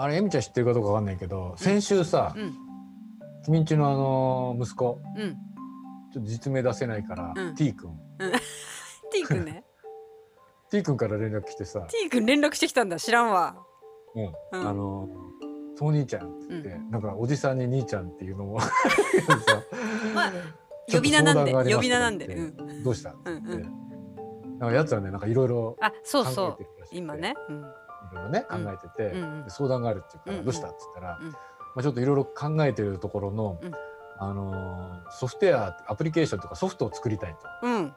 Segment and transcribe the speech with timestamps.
[0.00, 2.54] あれエミちゃん知ってるかどうかわかんないけど先週さ、うん。
[3.44, 5.36] 君んちのあの息子うん。
[6.12, 7.54] ちょっと実名出せないから、うん。
[7.56, 7.90] T 君。
[9.12, 9.64] T 君ね。
[10.70, 11.86] T 君から連絡来てさ。
[11.88, 13.56] T 君連絡してきたんだ知らんわ
[14.14, 14.60] 「うん。
[14.60, 14.68] うん。
[14.68, 15.08] あの
[15.76, 18.70] そう兄ちゃん」って言って、うなんかおじさんに兄ちゃんっていうのも さ
[20.14, 20.32] まあ
[20.86, 22.26] 呼び名なんで呼び名なんで。
[22.26, 22.84] うん。
[22.84, 24.58] どうした?」ってうんうん。
[24.60, 26.24] なんかやつはねなんかいろいろあそう。
[26.24, 26.58] 考そう
[26.92, 27.34] 今ね。
[27.48, 27.64] うん
[28.12, 28.68] いろいろね考うん。
[28.68, 29.44] えてて、うんうん。
[29.44, 31.30] で相談があるっていうから、どうしたっつったら、うん。
[31.30, 31.36] ま
[31.76, 33.72] あ、ちょっといろいろ考えてるところの、うん。
[34.20, 37.92] あのーソフトウェアアプリケーションとかソフトを作りたいうん。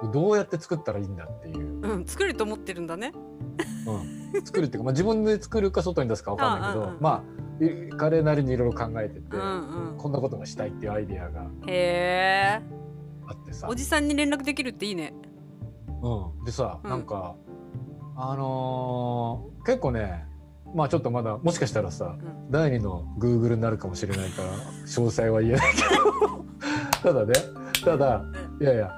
[0.00, 2.06] とどうやって作ったらいいんだっていう、うん。
[2.06, 3.12] 作ると思ってるんだね。
[4.34, 4.44] うん。
[4.44, 7.22] 作るっていうか、まあ、自分で作るか外に出すかわかんないけど、ま
[7.60, 9.36] あい彼なりにいろいろ考えてて、
[9.98, 13.68] こんなことがしたいっていうアイディアがあってさ。
[13.68, 15.14] お、じさんに連絡できるっていいね。
[16.02, 16.90] うん、でさ、うん。
[16.90, 17.36] なんか
[18.16, 20.26] あのー結構ね
[20.74, 22.50] まあちょっとまだもしかしたらさ、うん。
[22.50, 24.48] 第二の Google になるかもしれないから
[24.86, 26.42] 詳細は言えないけど。
[27.02, 27.32] ただね
[27.84, 28.24] ただ
[28.60, 28.92] いやいや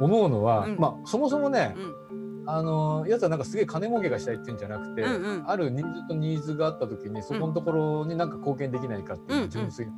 [0.00, 0.76] 思うのは、うん。
[0.78, 1.74] まあそもそもね
[2.10, 2.44] う、ん。
[2.46, 5.44] あのやつはなんかすげえ金儲けがしたいっていうんじゃなくて、うんうん。
[5.46, 9.92] あるニーズとニーズがあった時にそこのところになんか貢献できないかっていう純粋に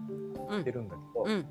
[0.51, 1.47] 言ってるんだけど、うん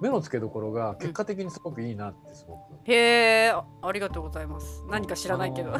[0.00, 2.58] 目の付けどころが結果的にすごくいいなってすごく。
[2.84, 4.84] へえあありがとうございます。
[4.88, 5.72] 何か知らないけど。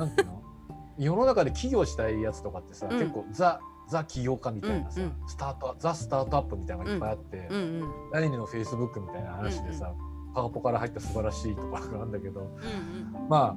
[0.98, 2.98] 世の中で起業したいやつとかってさ、うん。
[2.98, 5.28] 結構ザザ起業家みたいなさ、うんうん。
[5.28, 7.56] スタートザスタートアップみたいなのがいっぱいあって、うん。
[7.56, 9.92] うん第二のフェイスブックみたいな話でさ、
[10.34, 13.56] パワポから入った素晴らしいとかがあるんだけどうんま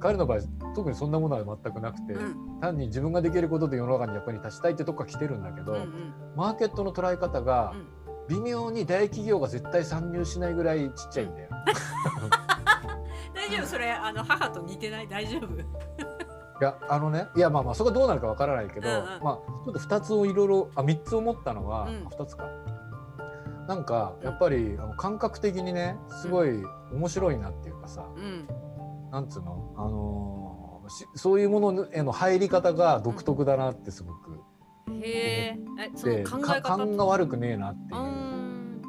[0.00, 0.38] 彼の場合
[0.74, 2.60] 特にそんなものは全くなくて、うんうん。
[2.60, 6.12] 単に自分ができることで世の中に役に立ちたいってとこから来てるんだけど、うんうん。
[6.36, 11.48] マーケットの捉え方がうん微妙に大企業が絶対参入しないぐらいちっちゃいんだよ。
[13.34, 15.08] 大丈夫それあの母と似てない？
[15.08, 15.46] 大丈夫？
[16.60, 19.02] いやあのねいやまあまあそこはどうなるかわからないけど、うんうん。
[19.02, 22.06] まあちょっと2つをいろいろあ3つ思ったのは、うん。
[22.06, 22.44] 2つか。
[23.66, 26.62] なんかやっぱりあの感覚的にねすごい
[26.92, 28.46] 面白いなっていうかさ、うん。
[29.10, 29.74] なんつうの？
[29.76, 30.54] あのー
[30.86, 34.38] しそういうものへの入り方が独特だなってすごく、
[34.90, 36.76] へええそので考え方か。
[36.76, 38.00] 勘が悪くねえなっていう。
[38.00, 38.04] う。
[38.04, 38.82] ん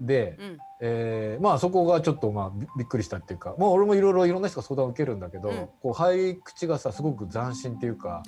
[0.00, 0.58] うん、で、うん。
[0.82, 5.68] えーまあそこがちょっとまあびびっくりしたっていうか、まあ、俺もいろいろいろんな人が相談を受けるんだけど、うん。
[5.82, 8.22] こう入り口がさすごく斬新っていうか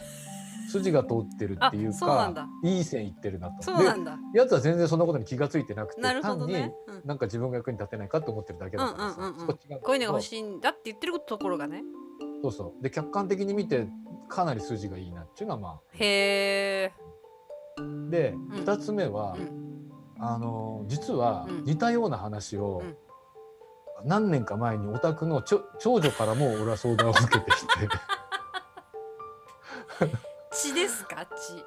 [0.70, 2.48] 筋が通ってるっていうかだ。
[2.62, 3.78] いい線いってるなと。
[4.32, 6.70] でやつは全然そんなことに気が付いてなくてなるほど単に
[7.04, 9.32] なんか自分が役に立てないかと思ってるだけだからさ、
[9.82, 11.82] こういうのが欲しいんだって言ってるところがね。
[12.42, 12.82] そうそう。
[12.82, 13.86] で客観的に見て
[14.28, 16.92] かなり筋がいいなっていうのはまへえ
[17.78, 18.48] あでん。
[18.50, 19.90] 2つ目は、うん。
[20.18, 21.64] あの実はうん。
[21.64, 22.96] 似たような話をうん。
[24.04, 27.48] 何年か前にお宅のちょ長女からも俺は相談を受けていて、
[30.50, 31.24] 血ですか？
[31.36, 31.64] 血。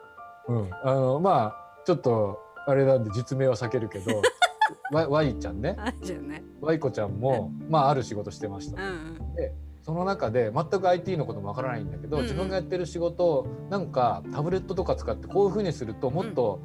[0.49, 4.21] うん、あのまあちょっとあれなんで実名は避けるけど
[4.91, 5.75] わわいちゃんね。
[5.79, 6.43] あじゃあね。
[6.59, 8.81] わいこちゃんも、まあある仕事してました。
[8.81, 16.59] うんうんその中で全く IT のこともわからないんだけど、自分がやってる仕事をなんかタブレットとか使ってこういうふうにするともっと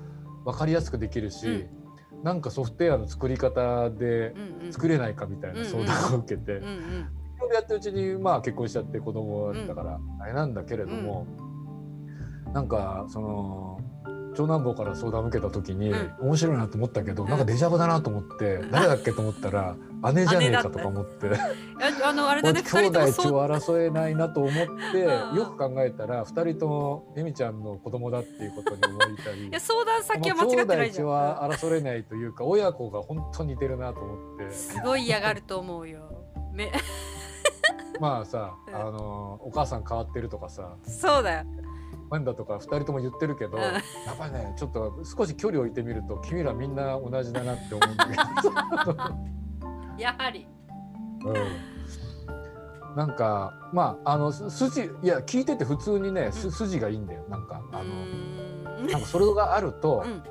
[0.46, 1.66] 分かりやすくできるし、
[2.22, 4.32] なんかソフトウェアの作り方で
[4.70, 6.70] 作れないかみたいな相談を受けて、うんうん。
[6.70, 6.76] い
[7.40, 11.26] ろいろやってるうちにまあ結婚しちゃって子供だったからあれなんだけれども、
[12.54, 13.80] なんかその
[14.36, 16.12] 長男坊から相談を受けた時に、うん。
[16.20, 17.28] 面白いなと思ったけど、ん。
[17.28, 19.76] なんかデジャブだなと思って、誰だっけと思ったら
[20.12, 21.30] 姉じゃねえかとか思って。
[22.02, 23.34] あ あのあれだね兄弟血二人ともそう。
[23.34, 24.52] を争えないなと思っ
[24.92, 25.36] てうん。
[25.36, 29.48] よく考えたら2人ともエミちゃんの子供だっていうことに思いたり。
[29.48, 31.06] いや相談先は間兄弟違ってないじ血ゃん。
[31.06, 34.50] は争えないというか親子が本当に似てるなと思って。
[34.50, 36.00] すごい嫌がると思うよ。
[36.52, 36.70] め。
[38.00, 38.74] まあさうん。
[38.74, 40.76] あのお母さん変わってるとかさ。
[40.84, 41.44] そうだよ
[42.10, 43.62] なんだとか2人とも言ってるけどうん。
[43.62, 48.94] やっぱりねちょっと少し距離を置いてみると君らみんな同じだなって思うんだけど。
[49.98, 50.46] やはり。
[51.22, 51.32] う
[52.92, 57.24] ん、なんかまああのす筋いや聞いてて普通にねす筋がいいんだよ。
[57.28, 58.86] なんかあの。
[58.86, 60.22] なんかそれがあるとうん。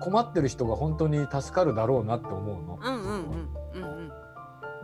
[0.00, 2.78] 困ってる人が本当に助かるだろうなって思うの。
[2.82, 3.59] うんうんうん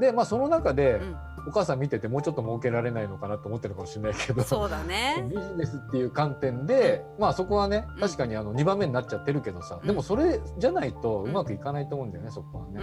[0.01, 1.17] でまあその中でうん。
[1.49, 5.25] お母さん見ててもうちょっと儲けられないのかなと思ってるかもしれないけどそうだね。
[5.31, 8.01] ビジネスっていう観点でまあそこはねうん。
[8.01, 9.87] 確かにあの2番目になっちゃってるけどさうん。
[9.87, 12.83] でもそれじゃないとうまくいかないと思うんだよねそこはうんうん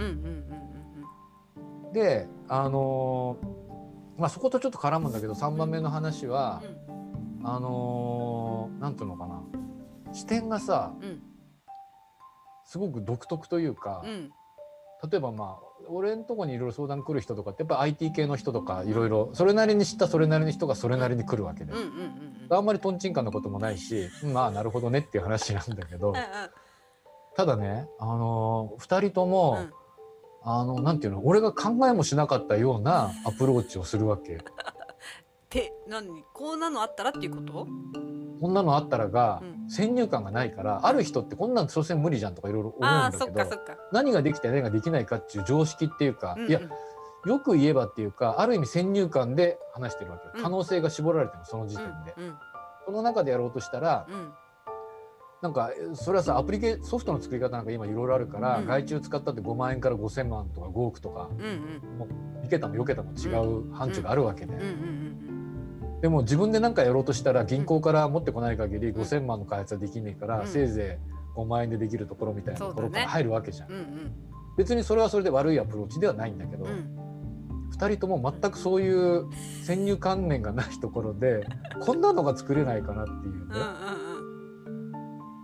[1.86, 3.64] うんであのー
[4.18, 6.62] まあそことちょっと絡むんだけど3番目の話は
[7.42, 7.46] うん。
[7.46, 9.42] あのーなんていうのかな。
[10.12, 11.22] 視点がさうん。
[12.64, 14.30] すごく独特というかうん。
[15.10, 26.10] 例えばまあ俺のとこにいろいろ相談来る人とかってやっぱ IT 系の人とかいろいろそれなりに知ったそれなりに人がそれなりに来るわけで、うんうんうんあんまりとんちんかんなこともないしまあなるほどねっていう話なんだけど。
[26.10, 26.22] うんうん
[27.36, 29.72] ただねあの2人とも、うん。
[30.46, 34.44] あのなんていうの俺が考えもしなかったようなアプローチをするわけ。
[35.54, 37.66] て何こんなのあったらっていうこと？
[38.40, 39.70] こんなのあったらが、うん。
[39.70, 43.50] 先入観がないからある人ってこんなん所詮無理じゃんとかいろいろ思うんだけど
[43.92, 46.60] 何ができて何ができないかっていう常識っていうか、うんうん、いや
[47.26, 50.32] よく言えばっていうかある意味先入観で話してるわけよ。
[50.36, 50.42] うん。
[50.42, 52.34] 可能性が絞られてるのその時点で、うん
[52.86, 54.32] その中でやろうとしたらうん。
[55.40, 58.66] なんかえそれはさアプリケソフトの作り方なんか今いろいろあるから、うん。
[58.66, 62.44] 外注使ったって5万円から5,000万とか5億とかうんうん。
[62.44, 64.70] いけたもよけたも違う範疇があるわけで、うんうんう
[65.30, 65.33] ん
[66.04, 70.46] でも自分で何かやろうとしたら銀行から持ってこない限り5,000万の開発はできねえから、うん。
[70.46, 70.98] せいぜ
[71.34, 73.70] い5万円でできるところみたいなところから入るわけじゃん。
[73.70, 74.12] うんうん。
[74.58, 76.70] 別にそれはそれで悪いアプローチではないんだけど、うん。
[76.70, 77.00] うん
[77.72, 79.24] 2人とも全くそういう
[79.64, 81.46] 先入観念がないところで
[81.80, 84.92] こんなのが作れないかなっていううんうん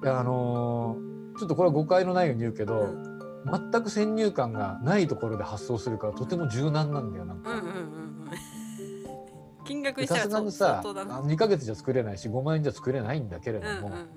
[0.03, 0.11] ね。
[0.11, 3.71] あのーちょっとこれは誤解のないように言うけど、うん。
[3.73, 7.51] 全く先入観がないところで発想するからとても柔軟なんだよなんか。
[7.51, 8.00] うんうんうんうん
[9.65, 11.17] 金額にしたさらすがにさ相当だな。
[11.19, 14.09] あ2ヶ月じゃ作れないし5万円じゃ作れないんだけれども、うんうんうん。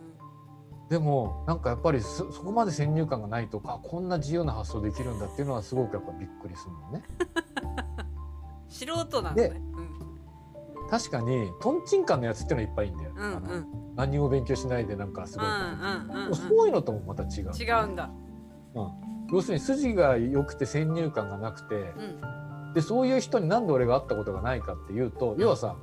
[0.90, 7.04] でもなんかやっぱりそそこまで先入観がないとかこんな自由な発想できるんだっていうのはすごくやっぱびっくりするのね。
[8.70, 9.62] 素人なんだね。
[10.90, 13.12] 確かにとんちんかんのやつっていうのはいっぱいいいんだよ。
[13.16, 13.68] うんうん。
[13.96, 17.52] 何も勉強しないでなんかすごい、うんうんうんそういうのともまた違う。
[17.58, 18.10] 違うんだ。
[19.32, 22.22] 要するに筋が良くて先入観がなくてうん
[22.74, 25.76] でそういう人になんで俺が会ったことがないかっていうと要はさ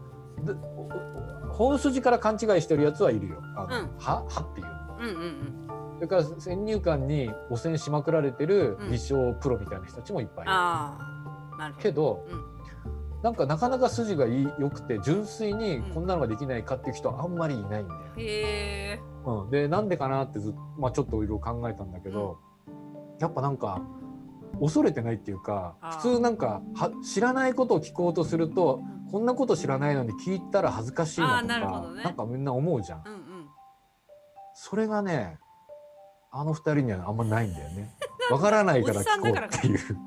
[1.51, 3.43] 本筋から勘違いしてるやつはいるよ。
[3.57, 3.91] あのうん。
[3.99, 4.99] ははっていうの。
[4.99, 5.97] うんうんうん。
[5.97, 8.91] それから先入観に汚染しまくられてるうん。
[8.91, 10.53] 理想プロみたいな人たちもいっぱいいる。
[10.53, 10.97] あ
[11.53, 11.83] あなるほど。
[11.83, 12.45] けど、うん。
[13.23, 15.95] なんかなかなか筋がいい良くて純粋にうん。
[15.95, 18.01] こんなのができないかっていう人はあんまりいないんだよ。
[18.17, 18.25] へ
[18.93, 22.39] えうん、でなんでかなってずっと、まあ、ちょっといろいろ考えたんだけど、
[23.21, 23.83] やっぱなんか
[24.61, 32.05] 恐れてないっていうか普通なんかは知らないことを聞こうとするとこんなこと知らないのに聞いたら恥ずかしいなとかね。
[32.05, 33.03] なんかみんな思うじゃん。
[33.05, 33.21] うんうん。
[34.55, 35.39] それがね
[36.31, 37.91] あの二人にはあんまないんだよね。
[38.31, 39.99] わからないから聞こうっていう。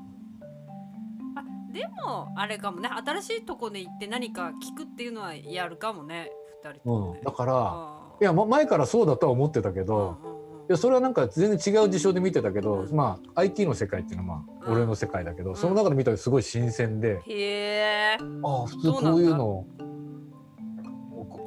[1.36, 2.88] あでもあれかもね。
[2.88, 6.30] 新しいとこで行って何か聞くっていうのはやるかもね。
[6.62, 7.18] 二人ともね。
[7.18, 10.33] うん、だからいや、ま、前からそうだとは思ってたけど、うんうん
[10.68, 14.76] やそれはなんか全然違う事象で見てたけど、うんまあ IT の世界っていうのはまあうん。
[14.76, 15.56] 俺の世界だけど、ん。
[15.56, 18.18] その中で見たらすごい新鮮で、へえ。
[18.42, 19.66] ああ普通こういうの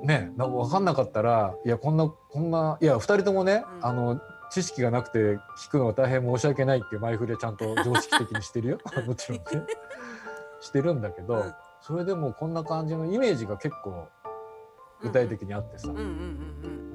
[0.04, 3.86] ねな分かんなかったらいやこんなこんないや2人ともね、うん。
[3.86, 8.78] あの知識がなくて聞くのは大変申し訳ないっていう前振りはちゃんと常識的にしてるよ。
[9.06, 9.44] もちろんね。
[10.60, 11.54] してるんだけど、うん。
[11.82, 14.08] それでもこんな感じのイメージが結構
[15.02, 16.87] 具体的にあってさ、うんうんうん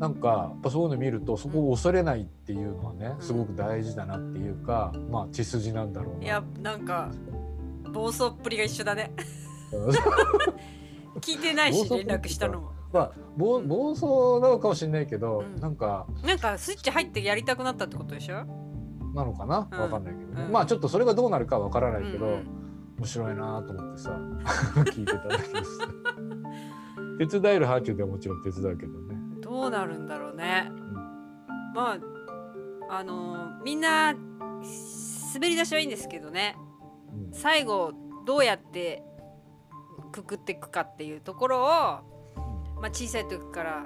[0.00, 7.10] なんかやっぱそういうの見るとそこを恐れないっていうのはねうんすごく大事だなっていうか、まあ血筋なんだろういやなんか
[7.92, 9.12] 暴走っぷりが一緒だね。
[9.72, 9.90] うん。
[11.20, 12.72] 聞いてないし連絡したのも。
[12.92, 14.06] まあ暴暴走
[14.40, 15.60] なのかもしれないけど、うん。
[15.60, 18.44] なんかなんかスイッチ入ってやりたくなったってことでしょ？
[19.14, 19.68] なのかな？
[19.70, 19.80] うん。
[19.80, 20.52] わかんないけどね、うん。
[20.52, 22.46] まあちょっとそれがどうなるかわからないけど、うんうん。
[23.00, 24.10] 面白いなと思ってさ
[24.92, 25.78] 聞いてただけです。
[27.28, 29.09] 手伝える範疇ではもちろん手伝うけどね。
[29.50, 30.70] どうなるんだろうね、
[31.74, 31.98] ま
[32.88, 34.14] ああのーみんな
[35.34, 36.56] 滑り出しはいいんですけどね。
[37.12, 37.32] うん。
[37.32, 37.92] 最後
[38.24, 39.02] どうやって
[40.12, 42.02] くくっていくかっていうところを、ま
[42.84, 43.84] あ、小さい時から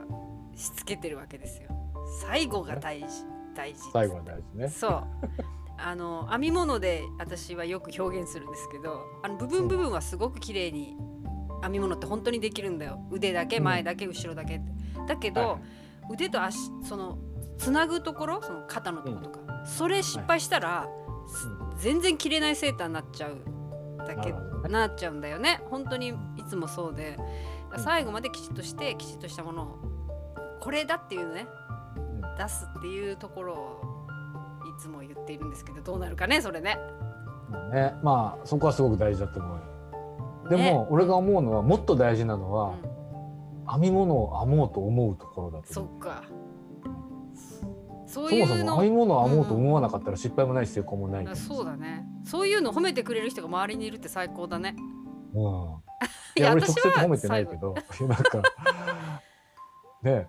[0.54, 1.68] しつけてるわけですよ。
[2.20, 3.06] 最後が大事
[3.54, 4.68] 大事最後は大事ね。
[4.68, 5.02] そう。
[5.76, 10.96] あの編み物で私はよく表現するんですけどあの部分部分はすごく綺麗に
[11.62, 13.00] 編み物って本当にできるんだよ。
[13.10, 13.64] 腕だけうん。
[13.64, 14.73] 前だけ後ろだけって
[15.06, 15.60] だけど、はい。
[16.12, 17.18] 腕と足その
[17.58, 20.86] つなぐところその肩のところとか、それ失敗したら、
[21.26, 23.38] す全然着れないセーターになっちゃう
[24.06, 24.34] だけ
[24.68, 25.60] なっちゃうんだよね。
[25.70, 26.14] 本当にい
[26.48, 27.16] つもそうで。
[27.72, 27.82] うん。
[27.82, 29.78] 最後まできちっとしてきちっとしたものを
[30.60, 31.46] これだっていうね
[31.96, 32.20] うん。
[32.36, 33.80] 出すっていうところを
[34.66, 36.78] いつも言っているんですけどどうなるかねそれね。
[37.72, 40.50] ね、まあそこはすごく大事だと思うよ。
[40.50, 40.86] でも、ね。
[40.90, 42.93] 俺が思うのはもっと大事なのは、うん
[43.70, 45.72] 編み物を編もうと思うところだと。
[45.72, 46.24] そっか。
[48.06, 48.76] そうそもそもいうの。
[48.76, 51.26] 編み物を編もうと思わなかったら失敗もないし成功もない。
[51.26, 52.04] あそうだね。
[52.24, 54.76] そういうの褒めてくれる人が周りにいるって最高だね。
[55.34, 55.42] うん。
[56.36, 57.74] いいやや俺直接褒めてないけど、
[58.08, 58.42] なんか
[60.02, 60.28] ね、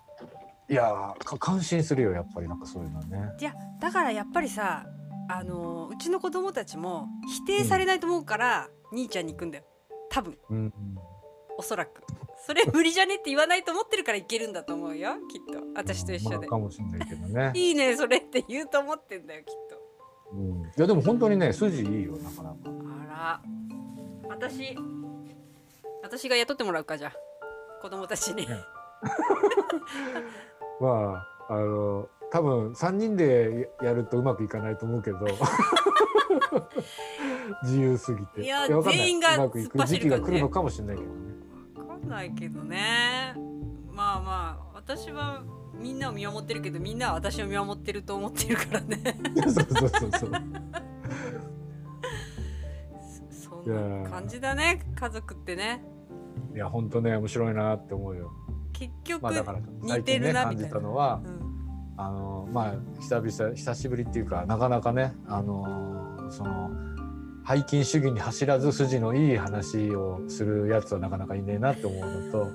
[0.70, 2.48] いやか感心するよやっぱり。
[2.48, 3.34] なんかそういうのはね。
[3.40, 4.86] いやだからやっぱりさ
[5.28, 9.64] あのうちの子供たちも否定されないと思うから、兄ちゃんに行くんだよ。
[10.10, 10.38] 多分。
[10.50, 10.74] うん。
[11.58, 12.02] おそらく
[12.46, 15.64] それ無理じゃねって言わないと思ってるからいけるんだと思うよ きっと。
[15.76, 19.82] 私と一緒で、まあかもしれないけどね、 いいねそれって言うと思ってんだよきっと。
[20.32, 22.58] うん、いやでも本当にね筋いいよなかなか。
[22.66, 23.42] あら。
[24.30, 24.78] 私
[26.04, 27.14] 私が雇ってもらうかじゃあ。
[27.82, 28.60] 子供たちに、ね。
[30.80, 35.20] まああの多分3人でやるとうまくいかないと思うけど。
[37.64, 38.42] 自由すぎて。
[38.42, 41.35] いや全員がうまくいく時期が来るのかもしれないけどね
[42.06, 43.36] んないけどね。
[43.92, 45.44] まあまあ私は
[45.78, 49.20] みんなを見守ってるけどみんなは私を見守ってると思ってるからね。
[49.36, 50.12] そうそうそうそう。
[53.32, 55.84] そそんな感じだね家族ってね。
[56.54, 58.32] いや本当ね面白いなって思うよ。
[58.74, 60.76] 結局、まあだから似てるなみたいな。
[60.76, 61.56] たのはうん。
[61.98, 66.70] あのまあ久々久しぶりっていうかなかなかねあのその
[67.48, 72.52] 背筋主義に走らず筋のいい話をするやつはなかなかいねえなって思うのと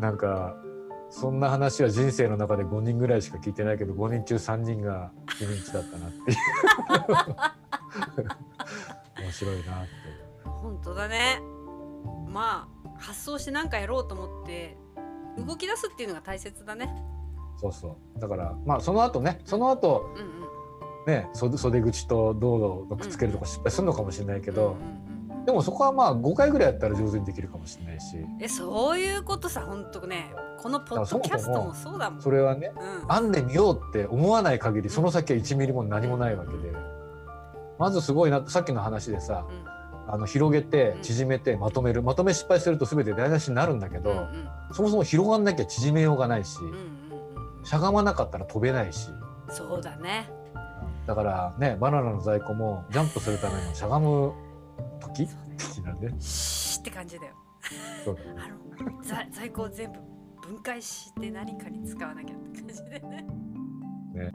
[0.00, 0.56] なんか
[1.10, 6.36] そんな話は人生の中で5人ぐらいしか聞いてないけど5人中3人が君んちだったなっていう。
[9.22, 9.90] 面白いなって。
[10.44, 11.40] 本当だね。
[12.28, 14.76] まあ発想して何かやろうと思って
[15.38, 16.92] 動き出すっていうのが大切だね。
[17.60, 18.20] そうそう。
[18.20, 20.53] だからまあその後ねその後うんうん
[21.06, 28.16] ね袖袖口と道路のくっつけるとか失敗するのかもしれないけど、うんうんうんでもそこはまあ5回ぐらいやったら上手にできるかもしれないし。
[28.40, 30.34] えそういうことさ本当ね。
[30.58, 32.22] このポッドキャストもそうだもん。
[32.22, 33.14] それはねうん。
[33.14, 36.72] 編んでみようって思わない限りその先は1ミリも何もないわけで。
[37.78, 39.46] まずすごいなさっきの話でさ
[40.06, 42.02] あの広げて縮めてまとめる。
[42.02, 44.48] まとめ失敗すると全て台無しになるんだけど、うんうん。
[44.72, 46.74] そもそも広がんなきゃ縮めようがないし、うんうん
[47.58, 47.64] うん。
[47.64, 49.10] しゃがまなかったら飛べないし。
[49.50, 50.30] そうだね
[51.06, 54.32] だからねバナナの在庫もジャンプするためのしゃがむ
[55.00, 55.28] 時？
[55.56, 57.34] 的なんでシーって感じだよ。
[58.04, 58.18] そう。
[58.36, 58.48] あ
[58.82, 59.98] の在 在庫を全部
[60.48, 63.26] 分解して何かに使わなきゃって感じでね。
[64.14, 64.32] ね